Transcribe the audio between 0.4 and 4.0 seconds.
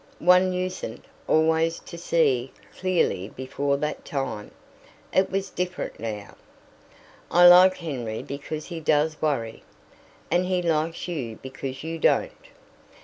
usen't always to see clearly before